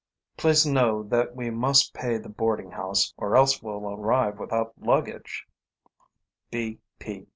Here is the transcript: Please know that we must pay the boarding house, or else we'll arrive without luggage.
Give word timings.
Please 0.35 0.65
know 0.65 1.03
that 1.03 1.35
we 1.35 1.51
must 1.51 1.93
pay 1.93 2.17
the 2.17 2.27
boarding 2.27 2.71
house, 2.71 3.13
or 3.17 3.35
else 3.37 3.61
we'll 3.61 3.87
arrive 3.93 4.39
without 4.39 4.73
luggage. 4.79 5.45